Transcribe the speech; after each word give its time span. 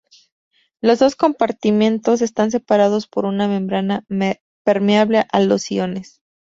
Los 0.81 0.97
dos 0.97 1.15
compartimentos 1.15 2.23
están 2.23 2.49
separados 2.49 3.05
por 3.05 3.25
una 3.25 3.47
membrana 3.47 4.03
permeable 4.63 5.27
a 5.31 5.39
los 5.41 5.69
iones. 5.69 6.23